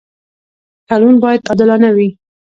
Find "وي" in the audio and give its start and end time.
1.95-2.09